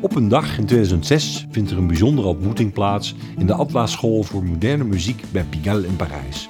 Op 0.00 0.16
een 0.16 0.28
dag 0.28 0.58
in 0.58 0.66
2006 0.66 1.46
vindt 1.50 1.70
er 1.70 1.78
een 1.78 1.86
bijzondere 1.86 2.28
ontmoeting 2.28 2.72
plaats 2.72 3.14
in 3.38 3.46
de 3.46 3.52
Atlas 3.52 3.92
School 3.92 4.22
voor 4.22 4.44
Moderne 4.44 4.84
Muziek 4.84 5.22
bij 5.30 5.44
Pigalle 5.44 5.86
in 5.86 5.96
Parijs. 5.96 6.48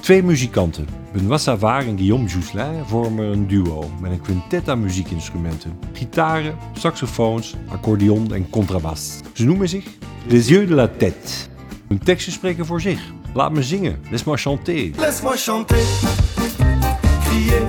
Twee 0.00 0.22
muzikanten, 0.22 0.86
Benoît 1.12 1.42
Savard 1.42 1.86
en 1.86 1.96
Guillaume 1.96 2.28
Jousselin, 2.28 2.84
vormen 2.86 3.24
een 3.24 3.46
duo 3.46 3.90
met 4.00 4.10
een 4.10 4.20
quintet 4.20 4.68
aan 4.68 4.80
muziekinstrumenten. 4.80 5.78
Gitaren, 5.92 6.56
saxofoons, 6.72 7.54
accordeon 7.68 8.34
en 8.34 8.50
contrabas. 8.50 9.20
Ze 9.32 9.44
noemen 9.44 9.68
zich 9.68 9.84
Les 10.26 10.48
Yeux 10.48 10.68
de 10.68 10.74
la 10.74 10.88
Tête. 10.88 11.48
Hun 11.88 11.98
teksten 11.98 12.32
spreken 12.32 12.66
voor 12.66 12.80
zich. 12.80 13.00
Laat 13.34 13.52
me 13.52 13.62
zingen, 13.62 13.98
laisse-moi 14.10 14.38
chanter. 14.38 14.90
Laisse-moi 14.96 15.36
chanter, 15.36 15.82
crier. 17.24 17.62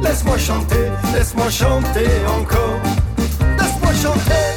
Laisse-moi 0.00 0.38
chanter, 0.38 0.90
laisse-moi 1.12 1.50
chanter 1.50 2.26
encore. 2.26 2.93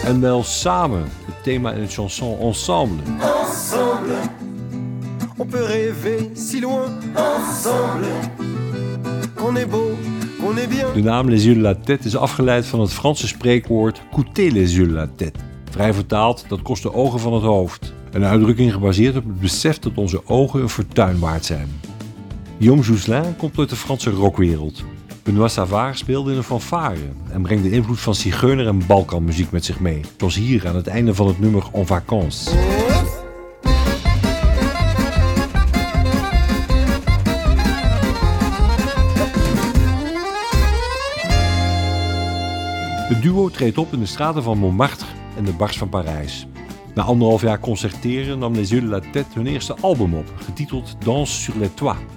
En 0.06 0.22
wel 0.22 0.44
samen, 0.44 1.04
het 1.26 1.44
thema 1.44 1.72
in 1.72 1.82
het 1.82 1.94
chanson 1.94 2.40
Ensemble. 2.40 3.04
ensemble. 3.22 4.14
On 5.38 5.48
peut 5.48 5.66
rêver 5.66 6.30
si 6.34 6.60
loin 6.60 6.86
ensemble. 7.16 8.08
Qu'on 9.36 9.56
est 9.56 9.70
beau, 9.70 9.98
qu'on 10.40 10.58
est 10.58 10.70
bien. 10.70 10.94
De 10.94 11.02
naam 11.02 11.30
Les 11.30 11.46
Yeux 11.46 11.56
de 11.56 11.62
la 11.62 11.76
Tête 11.76 12.06
is 12.06 12.16
afgeleid 12.16 12.66
van 12.66 12.80
het 12.80 12.94
Franse 12.94 13.28
spreekwoord 13.28 14.02
Coûter 14.12 14.52
les 14.52 14.76
yeux 14.76 14.88
de 14.88 14.94
la 14.94 15.08
tête. 15.16 15.40
Vrij 15.70 15.94
vertaald, 15.94 16.46
dat 16.48 16.62
kost 16.62 16.84
de 16.84 16.94
ogen 16.94 17.20
van 17.20 17.34
het 17.34 17.44
hoofd. 17.44 17.94
Een 18.12 18.24
uitdrukking 18.24 18.74
gebaseerd 18.74 19.16
op 19.16 19.24
het 19.24 19.40
besef 19.40 19.80
dat 19.80 19.92
onze 19.96 20.22
ogen 20.26 20.62
een 20.62 20.70
fortuin 20.70 21.20
waard 21.20 21.46
zijn. 21.46 21.68
Guillaume 22.58 22.84
Jousselin 22.84 23.36
komt 23.38 23.58
uit 23.58 23.70
de 23.70 23.76
Franse 23.76 24.10
rockwereld. 24.10 24.84
Benoît 25.28 25.50
Savard 25.50 25.98
speelde 25.98 26.32
in 26.32 26.38
een 26.38 26.44
fanfare 26.44 27.10
en 27.32 27.42
brengt 27.42 27.64
de 27.64 27.72
invloed 27.72 28.00
van 28.00 28.16
zigeuner 28.16 28.68
en 28.68 28.86
balkanmuziek 28.86 29.52
met 29.52 29.66
zich 29.66 29.80
mee. 29.80 30.02
Zoals 30.18 30.36
hier 30.36 30.68
aan 30.68 30.76
het 30.76 30.88
einde 30.88 31.16
van 31.16 31.28
het 31.28 31.40
nummer 31.40 31.64
En 31.72 31.86
Vacances. 31.86 32.54
Het 43.08 43.22
duo 43.22 43.50
treedt 43.50 43.78
op 43.78 43.94
in 43.94 44.00
de 44.00 44.06
straten 44.06 44.44
van 44.44 44.58
Montmartre 44.58 45.08
en 45.38 45.44
de 45.44 45.54
bars 45.54 45.78
van 45.78 45.90
Parijs. 45.90 46.48
Na 46.94 47.04
anderhalf 47.04 47.42
jaar 47.42 47.60
concerteren 47.60 48.40
nam 48.40 48.54
Les 48.54 48.70
Yeux 48.70 48.84
de 48.84 48.90
la 48.90 49.00
Tête 49.12 49.34
hun 49.34 49.48
eerste 49.48 49.76
album 49.82 50.14
op, 50.14 50.34
getiteld 50.36 50.96
Danse 51.00 51.42
sur 51.42 51.54
les 51.58 51.70
toits. 51.74 52.17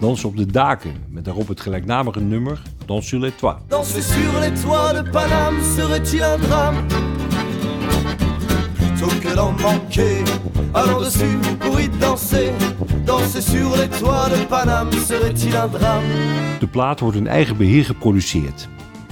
Dansen 0.00 0.28
op 0.28 0.36
de 0.36 0.46
daken, 0.46 0.94
met 1.08 1.24
daarop 1.24 1.48
het 1.48 1.60
gelijknamige 1.60 2.20
nummer 2.20 2.62
Danse 2.86 3.08
sur 3.08 3.18
les 3.18 3.32
toits. 3.36 3.58
Danser 3.68 4.02
sur 4.02 4.40
les 4.40 4.60
toits 4.60 4.92
de 4.92 5.10
Paname 5.10 5.62
serait-il 5.76 6.22
un 6.22 6.38
drame 6.40 6.76
Plutôt 8.74 9.20
que 9.20 9.34
d'en 9.34 9.52
manquer, 9.60 10.22
allons 10.72 11.00
dessus 11.00 11.38
pour 11.58 11.80
y 11.80 11.88
danser. 11.98 12.52
Danser 13.04 13.42
sur 13.42 13.76
les 13.76 13.88
toits 13.88 14.28
de 14.28 14.46
Paname 14.46 14.92
serait-il 14.92 15.56
un 15.56 15.68
drame 15.68 16.06
De 16.58 16.66
plaat 16.66 17.00
wordt 17.00 17.16
in 17.16 17.26
eigen 17.26 17.56
beheer 17.56 17.84
geproduceerd. 17.84 18.68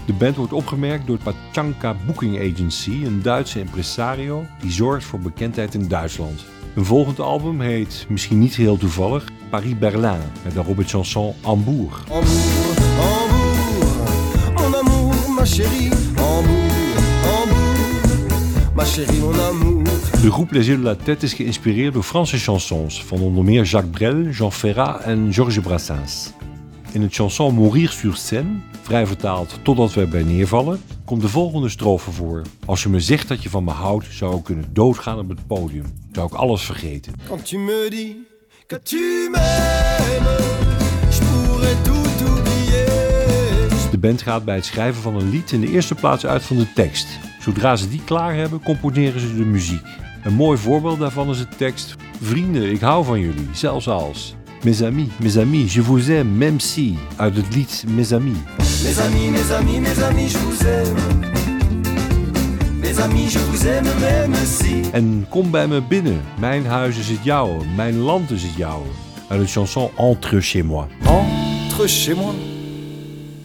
De 0.07 0.13
band 0.13 0.37
wordt 0.37 0.53
opgemerkt 0.53 1.07
door 1.07 1.19
Pachanka 1.19 1.97
Booking 2.07 2.53
Agency, 2.53 3.05
een 3.05 3.23
Duitse 3.23 3.61
impresario 3.61 4.47
die 4.61 4.71
zorgt 4.71 5.05
voor 5.05 5.21
bekendheid 5.21 5.75
in 5.75 5.89
Duitsland. 5.89 6.45
Een 6.75 6.85
volgend 6.85 7.21
album 7.21 7.61
heet, 7.61 8.07
misschien 8.09 8.39
niet 8.39 8.57
heel 8.57 8.77
toevallig, 8.77 9.25
Paris-Berlin, 9.51 10.21
met 10.45 10.55
daarop 10.55 10.77
het 10.77 10.89
chanson 10.89 11.35
Hambourg. 11.41 12.05
Amour, 12.11 12.25
amour, 13.01 14.53
mon 14.55 14.75
amour, 14.75 15.15
ma 15.37 15.45
chérie. 15.45 15.91
Amour, 16.17 16.73
amour, 17.43 18.75
ma 18.75 18.85
chérie, 18.85 19.21
mon 19.21 19.39
amour. 19.41 19.83
De 20.23 20.31
groep 20.31 20.51
Les 20.53 20.67
Yeux 20.67 20.79
de 20.79 20.85
la 20.85 20.97
Tête 20.97 21.23
is 21.23 21.35
geïnspireerd 21.35 21.93
door 21.93 22.03
Franse 22.03 22.39
chansons 22.39 23.05
van 23.05 23.21
onder 23.21 23.45
meer 23.45 23.65
Jacques 23.65 23.91
Brel, 23.91 24.23
Jean 24.31 24.53
Ferrat 24.53 25.01
en 25.03 25.33
Georges 25.33 25.61
Brassens. 25.61 26.33
In 26.93 27.03
het 27.03 27.15
chanson 27.15 27.55
Mourir 27.55 27.91
sur 27.91 28.17
scène, 28.17 28.61
vrij 28.83 29.07
vertaald 29.07 29.59
Totdat 29.63 29.95
we 29.95 30.01
erbij 30.01 30.23
neervallen, 30.23 30.81
komt 31.05 31.23
de 31.23 31.29
volgende 31.29 31.69
strofe 31.69 32.11
voor. 32.11 32.43
Als 32.65 32.83
je 32.83 32.89
me 32.89 33.01
zegt 33.01 33.29
dat 33.29 33.43
je 33.43 33.51
van 33.51 33.65
me 33.65 33.71
houdt, 33.71 34.07
zou 34.11 34.37
ik 34.37 34.45
kunnen 34.45 34.69
doodgaan 34.73 35.19
op 35.19 35.29
het 35.29 35.47
podium. 35.47 35.85
Zou 36.13 36.27
ik 36.27 36.35
alles 36.35 36.63
vergeten. 36.63 37.13
Quand 37.29 37.47
tu 37.47 37.59
me 37.59 37.87
dis 37.91 38.36
que 38.67 38.77
tu 38.77 39.31
m'aimes, 39.31 40.27
je 41.11 41.21
pourrais 41.21 41.77
tout 41.85 42.25
oublier. 42.27 43.91
De 43.91 43.99
band 43.99 44.23
gaat 44.23 44.45
bij 44.45 44.55
het 44.55 44.65
schrijven 44.65 45.03
van 45.03 45.15
een 45.15 45.31
lied 45.31 45.53
in 45.53 45.61
de 45.61 45.71
eerste 45.71 45.95
plaats 45.95 46.27
uit 46.27 46.43
van 46.43 46.57
de 46.57 46.73
tekst. 46.73 47.07
Zodra 47.41 47.77
ze 47.77 47.89
die 47.89 48.03
klaar 48.05 48.35
hebben, 48.35 48.63
componeren 48.63 49.21
ze 49.21 49.37
de 49.37 49.45
muziek. 49.45 49.85
Een 50.25 50.35
mooi 50.35 50.59
voorbeeld 50.59 50.99
daarvan 50.99 51.31
is 51.31 51.39
de 51.39 51.49
tekst 51.57 51.95
Vrienden, 52.21 52.71
ik 52.71 52.81
hou 52.81 53.05
van 53.05 53.21
jullie, 53.21 53.49
zelfs 53.53 53.89
als. 53.89 54.35
Mes 54.63 54.83
amis, 54.83 55.09
mes 55.21 55.39
amis, 55.39 55.75
je 55.75 55.83
vous 55.83 56.09
aime, 56.09 56.31
même 56.31 56.61
si. 56.61 56.99
Uit 57.17 57.37
het 57.37 57.55
lied 57.55 57.85
Mes 57.89 58.13
amis. 58.13 58.39
Mes 58.83 58.99
amis, 58.99 59.31
mes 59.31 59.51
amis, 59.51 59.79
mes 59.79 60.03
amis, 60.03 60.33
je 60.33 60.39
vous 60.39 60.67
aime. 60.67 61.36
Mes 62.97 63.03
amis, 63.03 63.31
je 63.31 63.39
vous 63.39 63.67
aime, 63.67 63.89
même 64.01 64.35
si. 64.47 64.83
En 64.93 65.27
kom 65.31 65.51
bij 65.51 65.69
me 65.69 65.83
binnen, 65.83 66.21
mijn 66.39 66.67
huis 66.67 66.99
is 66.99 67.09
het 67.09 67.25
jouwe, 67.25 67.65
mijn 67.77 67.97
land 67.99 68.31
is 68.31 68.43
het 68.43 68.55
jouwe. 68.55 68.87
Uit 69.29 69.41
het 69.41 69.51
chanson 69.51 69.91
Entre 69.97 70.41
chez 70.41 70.63
moi. 70.63 70.87
Entre 71.05 71.89
chez 71.89 72.15
moi, 72.15 72.35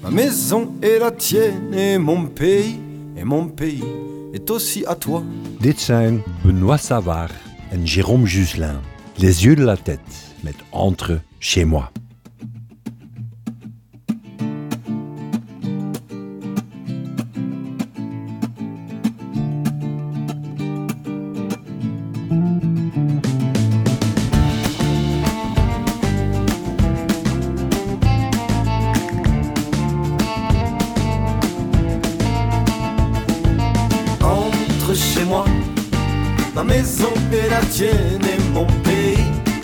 ma 0.02 0.10
maison 0.10 0.70
est 0.80 1.00
la 1.00 1.12
tienne 1.12 1.74
et 1.74 1.98
mon 2.00 2.28
pays, 2.28 2.80
et 3.16 3.24
mon 3.24 3.50
pays 3.50 3.84
est 4.34 4.50
aussi 4.50 4.86
à 4.86 4.96
toi. 4.96 5.22
Dit 5.60 5.80
zijn 5.80 6.24
Benoît 6.44 6.78
Savard 6.78 7.32
en 7.72 7.86
Jérôme 7.86 8.26
Juslin. 8.26 8.82
Les 9.18 9.44
yeux 9.44 9.56
de 9.56 9.66
la 9.66 9.78
tête 9.78 10.34
met 10.44 10.56
Entre 10.72 11.20
chez 11.40 11.66
moi. 11.66 11.92
Chez 34.94 35.24
moi, 35.24 35.46
ma 36.54 36.66
maison 36.66 37.14
est 37.32 37.50
la 37.50 37.62
tienne 37.62 38.22
et 38.24 38.54
mon 38.54 38.66
pays, 38.84 39.24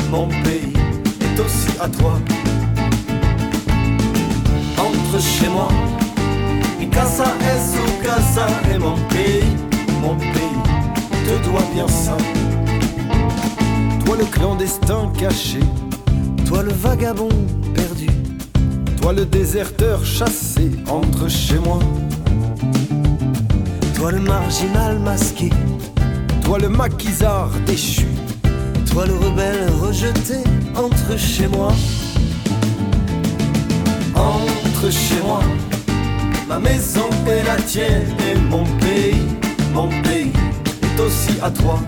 mon 0.10 0.28
pays 0.28 0.72
est 1.20 1.40
aussi 1.40 1.78
à 1.82 1.90
toi. 1.90 2.14
Entre 4.78 5.22
chez 5.22 5.50
moi, 5.50 5.68
mi 6.80 6.90
casa 6.90 7.26
es 7.42 7.60
su 7.72 8.06
casa 8.06 8.48
et 8.74 8.78
mon 8.78 8.96
pays, 9.10 9.44
mon 10.02 10.16
pays 10.16 10.62
te 11.26 11.50
doit 11.50 11.68
bien 11.74 11.88
ça. 11.90 12.16
Toi 14.06 14.16
le 14.18 14.26
clandestin 14.26 15.12
caché, 15.20 15.60
toi 16.46 16.64
le 16.64 16.72
vagabond 16.72 17.30
perdu, 17.76 18.08
toi 19.02 19.12
le 19.12 19.26
déserteur 19.26 20.06
chassé, 20.06 20.72
entre 20.88 21.28
chez 21.30 21.60
moi. 21.60 21.80
Toi 23.98 24.12
le 24.12 24.20
marginal 24.20 25.00
masqué, 25.00 25.50
toi 26.44 26.60
le 26.60 26.70
maquisard 26.70 27.50
déchu, 27.66 28.06
toi 28.92 29.08
le 29.08 29.16
rebelle 29.16 29.72
rejeté, 29.82 30.44
entre 30.76 31.18
chez 31.18 31.48
moi. 31.48 31.74
Entre 34.14 34.92
chez 34.92 35.20
moi, 35.26 35.42
ma 36.48 36.60
maison 36.60 37.10
est 37.26 37.44
la 37.44 37.56
tienne 37.56 38.14
et 38.30 38.38
mon 38.38 38.66
pays, 38.78 39.26
mon 39.74 39.90
pays 40.04 40.32
est 40.84 41.02
aussi 41.02 41.40
à 41.42 41.50
toi. 41.50 41.80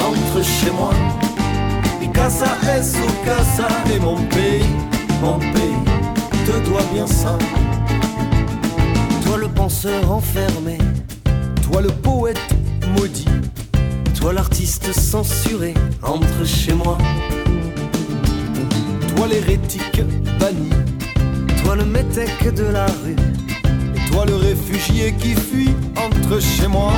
Entre 0.00 0.44
chez 0.44 0.70
moi, 0.70 0.92
mi 2.00 2.08
casa 2.12 2.56
es 2.76 2.84
su 2.84 3.02
casa 3.24 3.66
et 3.92 3.98
mon 3.98 4.18
pays, 4.28 4.64
mon 5.20 5.40
pays 5.40 5.82
te 6.46 6.68
doit 6.68 6.86
bien 6.94 7.08
ça. 7.08 7.36
Penseur 9.68 10.10
enfermé, 10.10 10.78
toi 11.60 11.82
le 11.82 11.88
poète 11.90 12.56
maudit, 12.96 13.28
toi 14.18 14.32
l'artiste 14.32 14.94
censuré, 14.94 15.74
entre 16.02 16.46
chez 16.46 16.72
moi. 16.72 16.96
Toi 19.14 19.26
l'hérétique 19.26 20.00
banni, 20.40 20.70
toi 21.62 21.76
le 21.76 21.84
métèque 21.84 22.54
de 22.54 22.64
la 22.64 22.86
rue, 22.86 23.16
et 23.94 24.10
toi 24.10 24.24
le 24.24 24.36
réfugié 24.36 25.12
qui 25.12 25.34
fuit, 25.34 25.74
entre 25.96 26.40
chez 26.40 26.66
moi. 26.66 26.94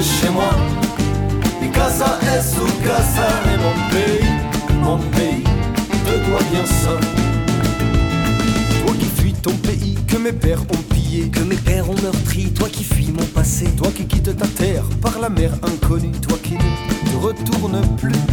Chez 0.00 0.30
moi, 0.30 0.50
mi 1.60 1.68
casa 1.70 2.18
es 2.34 2.42
su 2.54 2.64
casa 2.82 3.28
et 3.52 3.58
mon 3.58 3.74
pays, 3.90 4.26
mon 4.82 4.98
pays 5.10 5.44
te 6.06 6.28
doit 6.28 6.42
bien 6.50 6.66
ça. 6.66 6.98
Toi 8.84 8.94
qui 8.98 9.06
fuis 9.20 9.32
ton 9.34 9.52
pays 9.52 9.96
que 10.08 10.16
mes 10.16 10.32
pères 10.32 10.62
ont 10.62 10.82
pillé, 10.92 11.28
Que 11.28 11.40
mes 11.40 11.56
pères 11.56 11.88
ont 11.88 11.94
meurtri, 12.02 12.50
toi 12.52 12.68
qui 12.68 12.82
fuis 12.82 13.12
mon 13.12 13.24
passé. 13.26 13.66
toi 13.76 13.92
qui 13.94 14.06
quittes 14.06 14.36
ta 14.36 14.46
terre 14.46 14.82
par 15.00 15.20
la 15.20 15.28
mer 15.28 15.52
inconnue, 15.62 16.10
toi 16.26 16.38
qui 16.42 16.54
ne 16.54 17.10
te 17.10 17.16
retournes 17.16 17.82
plus. 17.98 18.24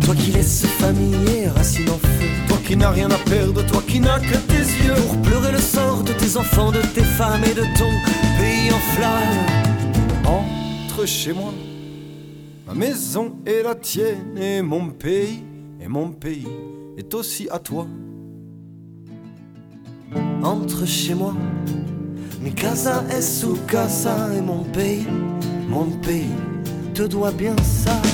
Toi 0.00 0.14
qui 0.14 0.30
laisses 0.30 0.64
famille 0.78 1.16
et 1.36 1.48
racines 1.48 1.90
en 1.90 1.98
feu. 1.98 2.26
Toi 2.48 2.58
qui 2.66 2.74
n'as 2.74 2.90
rien 2.90 3.10
à 3.10 3.18
perdre, 3.28 3.66
toi 3.66 3.82
qui 3.86 4.00
n'as 4.00 4.18
que 4.18 4.36
tes 4.36 4.64
yeux. 4.84 4.94
Pour 5.08 5.20
pleurer 5.20 5.52
le 5.52 5.60
sort 5.60 6.04
de 6.04 6.12
tes 6.12 6.38
enfants, 6.38 6.70
de 6.70 6.80
tes 6.80 7.04
femmes 7.04 7.44
et 7.44 7.54
de 7.54 7.64
ton 7.76 7.90
pays 8.38 8.70
en 8.72 8.94
flammes. 8.94 9.68
Chez 11.06 11.32
moi, 11.32 11.54
ma 12.66 12.74
maison 12.74 13.36
est 13.46 13.62
la 13.62 13.74
tienne 13.76 14.36
et 14.36 14.60
mon 14.60 14.90
pays, 14.90 15.44
et 15.80 15.86
mon 15.86 16.10
pays 16.10 16.46
est 16.96 17.14
aussi 17.14 17.48
à 17.50 17.58
toi. 17.60 17.86
Entre 20.42 20.84
chez 20.84 21.14
moi, 21.14 21.34
mi 22.42 22.52
casa 22.52 23.04
es 23.10 23.22
su 23.22 23.54
casa 23.68 24.34
et 24.36 24.40
mon 24.40 24.64
pays, 24.64 25.06
mon 25.68 25.86
pays 26.02 26.34
te 26.94 27.04
doit 27.04 27.32
bien 27.32 27.56
ça. 27.62 28.07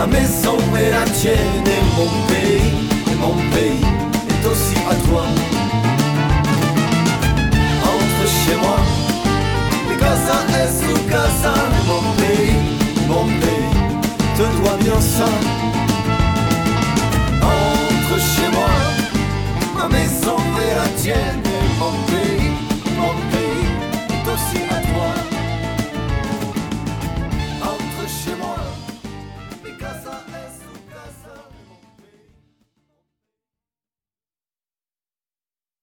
Ma 0.00 0.06
maison 0.06 0.56
est 0.78 0.90
la 0.92 1.04
mon 1.94 2.08
pays, 2.26 2.88
et 3.12 3.14
mon 3.16 3.34
pays 3.52 3.84
est 4.30 4.46
aussi 4.46 4.74
à 4.90 4.94
toi. 5.06 5.39